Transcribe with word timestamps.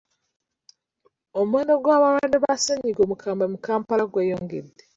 Omuwendo 1.39 1.73
gw'abalwadde 1.83 2.37
ba 2.43 2.53
ssennyiga 2.57 3.01
omukambwe 3.03 3.45
mu 3.51 3.57
Kampala 3.65 4.03
gweyongedde. 4.11 4.83